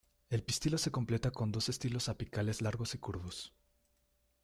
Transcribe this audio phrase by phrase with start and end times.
[0.31, 3.53] El pistilo se completa con dos estilos apicales largos y curvos.